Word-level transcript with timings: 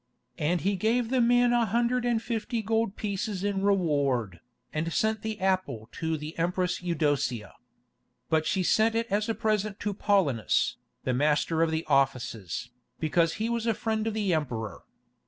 And 0.39 0.61
he 0.61 0.77
gave 0.77 1.11
the 1.11 1.21
man 1.21 1.53
a 1.53 1.67
hundred 1.67 2.05
and 2.05 2.19
fifty 2.19 2.63
gold 2.63 2.95
pieces 2.95 3.43
in 3.43 3.61
reward, 3.61 4.39
and 4.73 4.91
sent 4.91 5.21
the 5.21 5.39
apple 5.39 5.89
to 5.91 6.17
the 6.17 6.35
Empress 6.39 6.81
Eudocia. 6.81 7.53
But 8.27 8.47
she 8.47 8.63
sent 8.63 8.95
it 8.95 9.05
as 9.11 9.29
a 9.29 9.35
present 9.35 9.79
to 9.81 9.93
Paulinus, 9.93 10.77
the 11.03 11.13
'Master 11.13 11.61
of 11.61 11.69
the 11.69 11.85
Offices,' 11.85 12.71
because 12.99 13.33
he 13.33 13.47
was 13.47 13.67
a 13.67 13.75
friend 13.75 14.07
of 14.07 14.15
the 14.15 14.33
emperor. 14.33 14.81